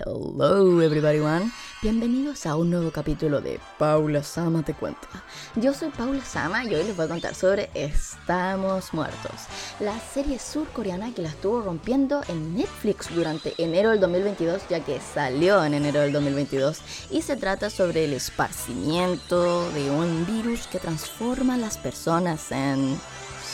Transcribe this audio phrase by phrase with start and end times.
[0.00, 1.50] Hello everybody one.
[1.82, 5.08] Bienvenidos a un nuevo capítulo de Paula Sama te cuenta.
[5.56, 9.32] Yo soy Paula Sama y hoy les voy a contar sobre Estamos Muertos,
[9.80, 15.00] la serie surcoreana que la estuvo rompiendo en Netflix durante enero del 2022 ya que
[15.00, 16.78] salió en enero del 2022
[17.10, 22.96] y se trata sobre el esparcimiento de un virus que transforma a las personas en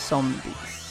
[0.09, 0.84] zombies.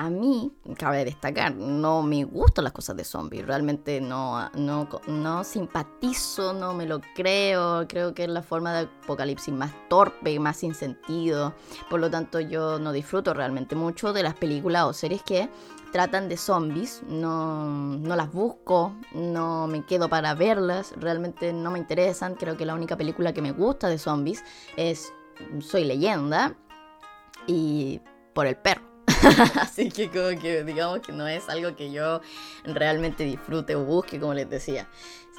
[0.00, 3.46] A mí, cabe destacar, no me gustan las cosas de zombies.
[3.46, 7.86] Realmente no, no, no simpatizo, no me lo creo.
[7.86, 11.52] Creo que es la forma de apocalipsis más torpe, más sin sentido.
[11.90, 15.50] Por lo tanto, yo no disfruto realmente mucho de las películas o series que
[15.92, 17.02] tratan de zombies.
[17.06, 20.94] No, no las busco, no me quedo para verlas.
[20.96, 22.36] Realmente no me interesan.
[22.36, 24.42] Creo que la única película que me gusta de zombies
[24.78, 25.12] es
[25.60, 26.56] Soy leyenda.
[27.46, 28.00] Y
[28.32, 28.89] por el perro.
[29.60, 32.20] Así que como que digamos que no es algo que yo
[32.64, 34.88] realmente disfrute o busque, como les decía.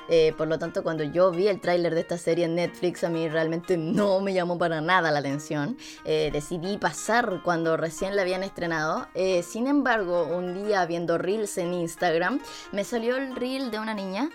[0.09, 3.09] Eh, por lo tanto, cuando yo vi el tráiler de esta serie en Netflix, a
[3.09, 5.77] mí realmente no me llamó para nada la atención.
[6.03, 9.07] Eh, decidí pasar cuando recién la habían estrenado.
[9.13, 13.93] Eh, sin embargo, un día viendo reels en Instagram, me salió el reel de una
[13.93, 14.29] niña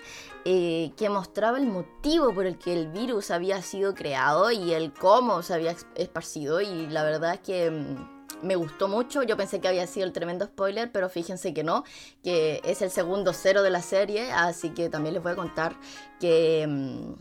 [0.45, 5.43] que mostraba el motivo por el que el virus había sido creado y el cómo
[5.43, 6.61] se había esparcido.
[6.61, 9.23] Y la verdad es que mm, me gustó mucho.
[9.23, 11.85] Yo pensé que había sido el tremendo spoiler, pero fíjense que no,
[12.23, 15.77] que es el segundo cero de la serie, así que también les voy a contar
[16.21, 17.13] que mm,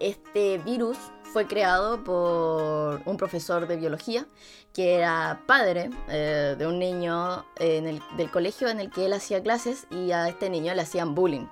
[0.00, 0.98] este virus
[1.32, 4.26] fue creado por un profesor de biología
[4.74, 9.42] que era padre eh, de un niño en del colegio en el que él hacía
[9.42, 11.46] clases y a este niño le hacían bullying.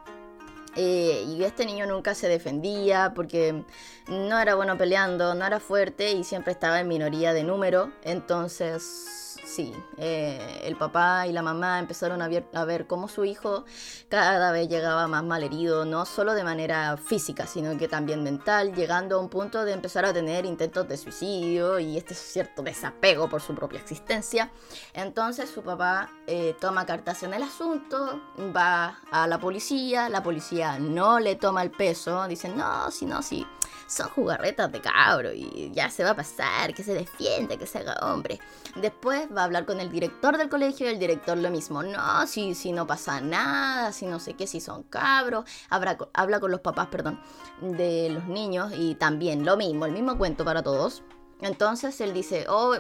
[0.77, 3.65] Eh, y este niño nunca se defendía porque
[4.09, 7.93] no era bueno peleando, no era fuerte y siempre estaba en minoría de número.
[8.05, 13.25] Entonces sí, eh, el papá y la mamá empezaron a ver, a ver cómo su
[13.25, 13.65] hijo
[14.09, 18.75] cada vez llegaba más mal herido, no solo de manera física, sino que también mental,
[18.75, 23.29] llegando a un punto de empezar a tener intentos de suicidio y este cierto desapego
[23.29, 24.51] por su propia existencia.
[24.95, 28.21] Entonces su papá eh, toma cartas en el asunto,
[28.55, 33.23] va a la policía, la policía no le toma el peso, dicen, no, si no,
[33.23, 33.47] si
[33.91, 37.79] son jugarretas de cabro y ya se va a pasar, que se defienda, que se
[37.79, 38.39] haga hombre.
[38.77, 42.27] Después va a hablar con el director del colegio y el director lo mismo, no,
[42.29, 46.53] si, si no pasa nada, si no sé qué, si son cabros, habla, habla con
[46.53, 47.21] los papás, perdón,
[47.61, 51.03] de los niños y también lo mismo, el mismo cuento para todos.
[51.41, 52.77] Entonces él dice, oh,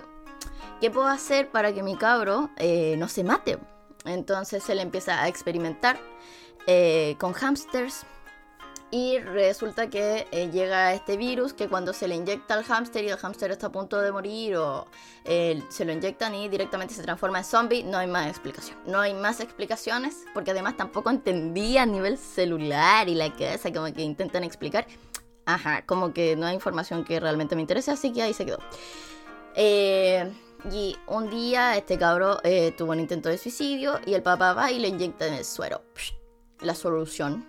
[0.80, 3.58] ¿qué puedo hacer para que mi cabro eh, no se mate?
[4.04, 5.98] Entonces él empieza a experimentar
[6.68, 8.06] eh, con hamsters
[8.90, 13.08] y resulta que eh, llega este virus que cuando se le inyecta al hámster y
[13.08, 14.88] el hámster está a punto de morir o
[15.24, 18.78] eh, se lo inyectan y directamente se transforma en zombie, no hay más explicación.
[18.86, 23.92] No hay más explicaciones porque además tampoco entendía a nivel celular y la cosa como
[23.94, 24.86] que intentan explicar.
[25.46, 28.58] Ajá, como que no hay información que realmente me interese, así que ahí se quedó.
[29.54, 30.32] Eh,
[30.70, 32.38] y un día este cabro
[32.76, 35.82] tuvo un intento de suicidio y el papá va y le inyecta en el suero.
[36.60, 37.46] La solución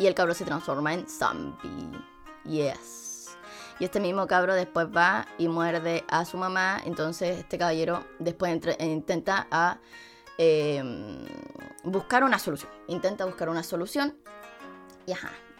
[0.00, 1.92] y el cabro se transforma en zombie.
[2.44, 3.36] Yes.
[3.78, 6.80] Y este mismo cabro después va y muerde a su mamá.
[6.86, 8.50] Entonces este caballero después
[8.80, 9.78] intenta a,
[10.38, 11.26] em,
[11.84, 12.72] buscar una solución.
[12.88, 14.16] Intenta buscar una solución.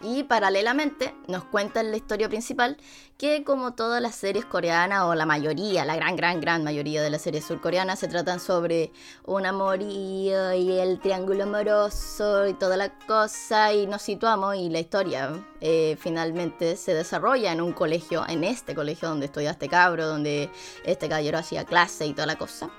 [0.03, 2.77] Y paralelamente nos cuentan la historia principal
[3.19, 7.11] que como todas las series coreanas o la mayoría, la gran, gran, gran mayoría de
[7.11, 8.91] las series surcoreanas se tratan sobre
[9.25, 14.79] un amorío y el triángulo amoroso y toda la cosa y nos situamos y la
[14.79, 20.07] historia eh, finalmente se desarrolla en un colegio, en este colegio donde estudia este cabro,
[20.07, 20.49] donde
[20.83, 22.71] este caballero hacía clase y toda la cosa.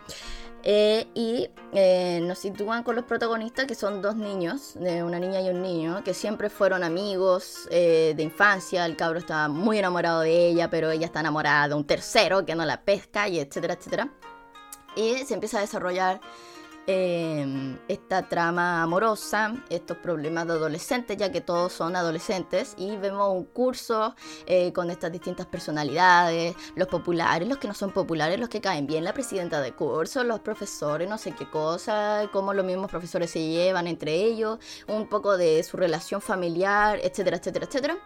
[0.64, 5.48] Eh, y eh, nos sitúan con los protagonistas que son dos niños, una niña y
[5.48, 8.86] un niño, que siempre fueron amigos eh, de infancia.
[8.86, 12.54] El cabro está muy enamorado de ella, pero ella está enamorada de un tercero que
[12.54, 14.08] no la pesca, y etcétera, etcétera.
[14.94, 16.20] Y se empieza a desarrollar
[16.88, 23.32] Em, esta trama amorosa, estos problemas de adolescentes, ya que todos son adolescentes, y vemos
[23.32, 28.48] un curso eh, con estas distintas personalidades, los populares, los que no son populares, los
[28.48, 32.66] que caen bien, la presidenta de curso, los profesores, no sé qué cosa, cómo los
[32.66, 34.58] mismos profesores se llevan entre ellos,
[34.88, 37.98] un poco de su relación familiar, etcétera, etcétera, etcétera.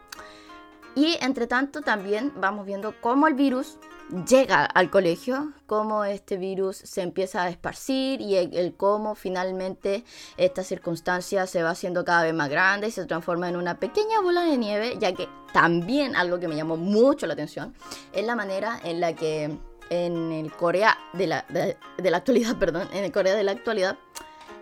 [0.96, 3.78] Y entre tanto también vamos viendo cómo el virus
[4.26, 10.04] llega al colegio, cómo este virus se empieza a esparcir y el, cómo finalmente
[10.38, 14.22] esta circunstancia se va haciendo cada vez más grande y se transforma en una pequeña
[14.22, 17.74] bola de nieve, ya que también algo que me llamó mucho la atención
[18.14, 19.54] es la manera en la que
[19.90, 23.98] en el Corea de la, de, la actualidad, perdón, en el Corea de la actualidad,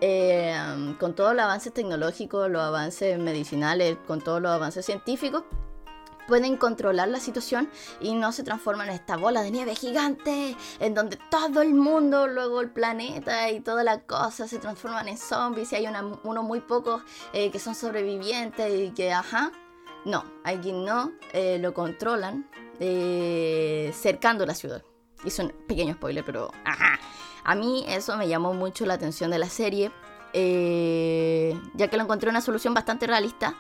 [0.01, 0.57] eh,
[0.99, 5.45] con todos los avances tecnológicos, los avances medicinales, con todos los avances científicos,
[6.27, 7.69] pueden controlar la situación
[8.01, 12.27] y no se transforman en esta bola de nieve gigante en donde todo el mundo,
[12.27, 16.61] luego el planeta y toda la cosa se transforman en zombies y hay unos muy
[16.61, 19.53] pocos eh, que son sobrevivientes y que, ajá,
[20.05, 22.49] no, aquí no eh, lo controlan
[22.81, 24.83] eh, cercando la ciudad.
[25.25, 26.99] Es un pequeño spoiler, pero ajá.
[27.45, 29.91] A mí eso me llamó mucho la atención de la serie,
[30.33, 33.55] ya que lo encontré una solución bastante realista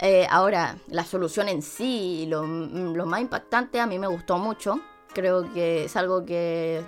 [0.00, 4.80] eh, ahora, la solución en sí, lo, lo más impactante, a mí me gustó mucho.
[5.12, 6.84] Creo que es algo que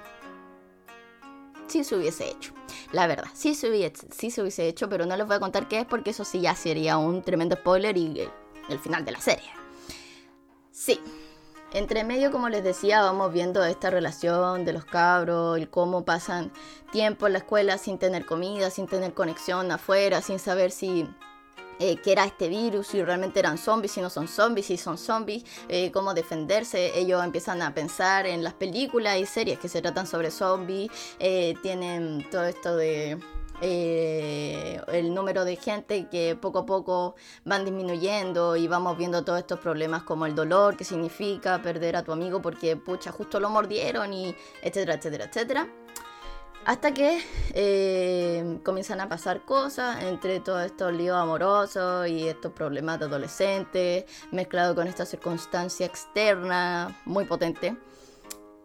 [1.69, 2.53] sí se hubiese hecho.
[2.93, 5.69] La verdad, sí se, hubiese, sí se hubiese hecho, pero no les voy a contar
[5.69, 8.29] qué es porque eso sí ya sería un tremendo spoiler y
[8.69, 9.49] el, final de la serie.
[10.70, 11.00] Sí,
[11.73, 16.53] entre medio, como les decía, vamos viendo esta relación de los cabros, el cómo pasan
[16.93, 21.08] tiempo en la escuela sin tener comida, sin tener conexión afuera, sin saber si
[21.78, 24.96] eh, qué era este virus, si realmente eran zombies, si no son zombies, si son
[24.99, 26.99] zombies, eh, cómo defenderse.
[26.99, 31.55] Ellos empiezan a pensar en las películas y series que se tratan sobre zombies, eh,
[31.62, 33.19] tienen todo esto de...
[33.61, 37.14] el número de gente que poco a poco
[37.44, 42.02] van disminuyendo y vamos viendo todos estos problemas como el dolor que significa perder a
[42.02, 45.69] tu amigo porque pucha justo lo mordieron y etcétera etcétera etcétera
[46.67, 47.22] hasta que
[48.62, 54.75] comienzan a pasar cosas entre todos estos líos amorosos y estos problemas de adolescentes, mezclado
[54.75, 57.76] con esta circunstancia externa muy potente.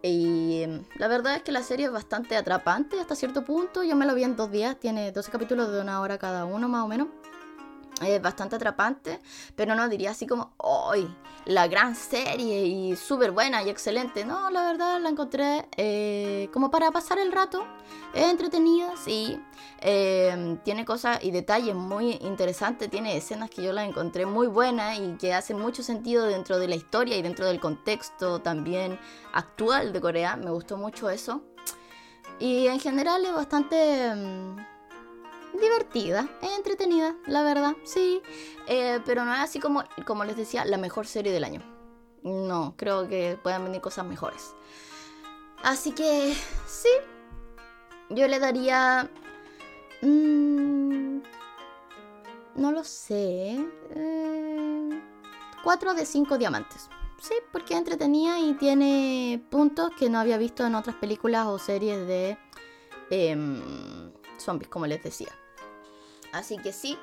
[0.02, 0.64] Y
[0.96, 3.84] la verdad es que la serie es bastante atrapante hasta cierto punto.
[3.84, 6.68] Yo me lo vi en dos días, tiene 12 capítulos de una hora cada uno
[6.68, 7.08] más o menos
[8.00, 9.20] es bastante atrapante,
[9.54, 10.54] pero no diría así como,
[10.92, 11.08] ¡ay!
[11.44, 14.24] la gran serie y súper buena y excelente.
[14.24, 17.64] No, la verdad la encontré eh, como para pasar el rato.
[18.14, 19.40] Es entretenida, sí.
[19.80, 22.90] Eh, tiene cosas y detalles muy interesantes.
[22.90, 26.68] Tiene escenas que yo las encontré muy buenas y que hacen mucho sentido dentro de
[26.68, 28.98] la historia y dentro del contexto también
[29.32, 30.36] actual de Corea.
[30.36, 31.42] Me gustó mucho eso.
[32.38, 34.12] Y en general es bastante...
[35.52, 38.22] Divertida, entretenida, la verdad, sí.
[38.66, 41.62] Eh, pero no es así como, como les decía, la mejor serie del año.
[42.22, 44.54] No, creo que puedan venir cosas mejores.
[45.62, 46.34] Así que,
[46.66, 46.88] sí.
[48.10, 49.10] Yo le daría...
[50.00, 51.20] Mmm,
[52.56, 53.58] no lo sé.
[53.94, 55.02] Eh,
[55.62, 56.88] 4 de 5 diamantes.
[57.20, 61.58] Sí, porque es entretenida y tiene puntos que no había visto en otras películas o
[61.58, 62.36] series de
[63.10, 65.28] em, zombies, como les decía.
[66.32, 66.98] Así que sí,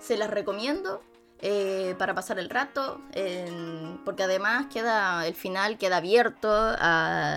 [0.00, 1.00] se las recomiendo
[1.40, 3.00] eh, para pasar el rato,
[4.04, 6.72] porque además queda el final queda abierto,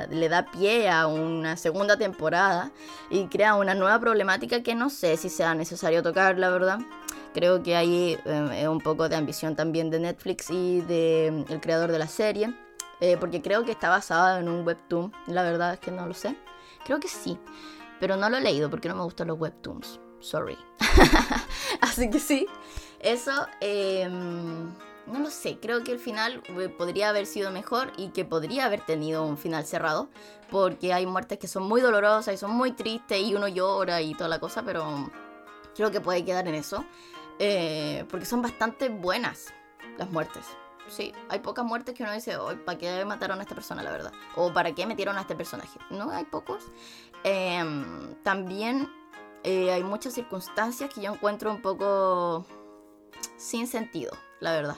[0.09, 2.71] le da pie a una segunda temporada
[3.11, 6.79] y crea una nueva problemática que no sé si sea necesario tocar, la verdad.
[7.33, 11.91] Creo que ahí eh, es un poco de ambición también de Netflix y del creador
[11.91, 12.53] de la serie,
[12.99, 16.15] eh, porque creo que está basado en un webtoon, la verdad es que no lo
[16.15, 16.35] sé.
[16.83, 17.37] Creo que sí,
[17.99, 20.57] pero no lo he leído porque no me gustan los webtoons sorry.
[21.81, 22.47] Así que sí,
[22.99, 24.69] eso, em,
[25.07, 28.65] no lo sé, creo que el final eh, podría haber sido mejor y que podría
[28.65, 30.09] haber tenido un final cerrado,
[30.49, 34.13] porque hay muertes que son muy dolorosas y son muy tristes y uno llora y
[34.13, 35.09] toda la cosa, pero
[35.75, 36.85] creo que puede quedar en eso,
[37.39, 39.53] eh, porque son bastante buenas
[39.97, 40.45] las muertes.
[40.87, 44.11] Sí, hay pocas muertes que uno dice, ¿para qué mataron a esta persona, la verdad?
[44.35, 45.79] O ¿para qué metieron a este personaje?
[45.89, 46.65] No, hay pocos.
[47.23, 48.89] Em, también
[49.43, 52.45] eh, hay muchas circunstancias que yo encuentro un poco
[53.37, 54.77] sin sentido, la verdad.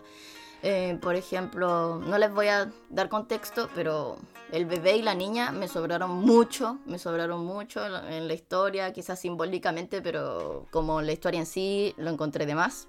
[0.65, 4.17] Eh, por ejemplo, no les voy a dar contexto, pero
[4.49, 9.19] el bebé y la niña me sobraron mucho, me sobraron mucho en la historia, quizás
[9.19, 12.87] simbólicamente, pero como la historia en sí lo encontré de más.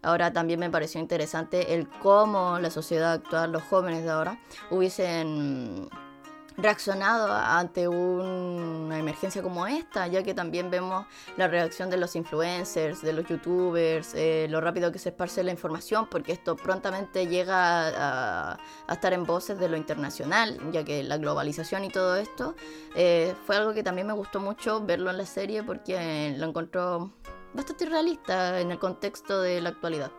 [0.00, 5.90] Ahora también me pareció interesante el cómo la sociedad actual, los jóvenes de ahora, hubiesen
[6.62, 13.02] reaccionado ante una emergencia como esta, ya que también vemos la reacción de los influencers,
[13.02, 18.52] de los youtubers, eh, lo rápido que se esparce la información, porque esto prontamente llega
[18.52, 18.58] a,
[18.90, 22.54] estar en voces de lo internacional, ya que la globalización y todo esto
[22.94, 27.12] eh, fue algo que también me gustó mucho verlo en la serie porque lo encontró
[27.54, 30.10] bastante realista en el contexto de la actualidad.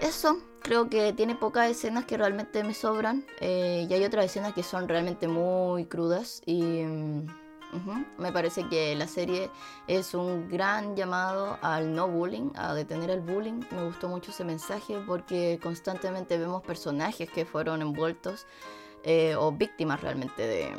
[0.00, 4.52] Eso, creo que tiene pocas escenas que realmente me sobran eh, y hay otras escenas
[4.54, 7.26] que son realmente muy crudas y mm,
[8.18, 9.50] me parece que la serie
[9.86, 13.60] es un gran llamado al no bullying, a detener el bullying.
[13.70, 18.46] Me gustó mucho ese mensaje porque constantemente vemos personajes que fueron envueltos
[19.04, 20.72] eh, o víctimas realmente de,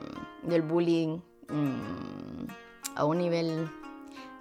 [0.43, 2.47] del bullying mm,
[2.95, 3.69] a un nivel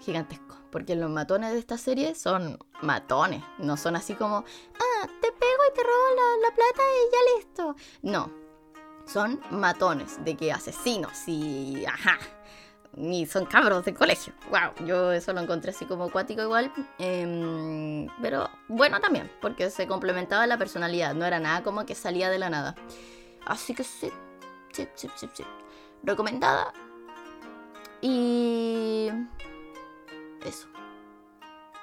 [0.00, 0.56] gigantesco.
[0.70, 4.44] Porque los matones de esta serie son matones, no son así como,
[5.06, 7.76] te pego y te robo la, la plata y ya listo.
[8.02, 8.30] No,
[9.06, 12.18] son matones, de que asesinos y ajá.
[12.96, 14.32] Y son cabros de colegio.
[14.50, 16.72] Wow, yo eso lo encontré así como acuático igual.
[16.98, 21.14] em, pero bueno también, porque se complementaba la personalidad.
[21.14, 22.74] No era nada como que salía de la nada.
[23.46, 24.10] Así que sí,
[24.72, 25.44] sí, sí, sí, sí.
[26.02, 26.72] Recomendada.
[28.00, 29.10] Y
[30.44, 30.66] eso.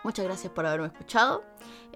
[0.03, 1.43] Muchas gracias por haberme escuchado.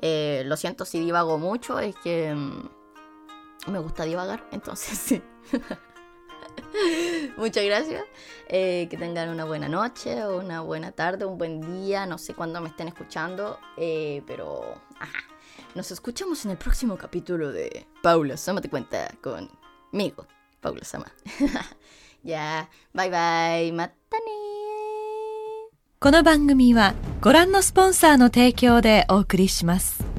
[0.02, 5.22] Eh, lo siento si divago mucho, es que mm, me gusta divagar, entonces sí.
[7.38, 8.04] Muchas gracias.
[8.48, 12.06] Eh, que tengan una buena noche, una buena tarde, un buen día.
[12.06, 14.82] No sé cuándo me estén escuchando, eh, pero.
[15.74, 20.28] Nos escuchamos en el próximo capítulo de Paula Sama te cuenta conmigo,
[20.60, 21.10] Paula Sama.
[22.24, 24.21] ya, bye bye, matane.
[26.04, 30.11] この番組はご覧のスポンサーの提供でお送りします。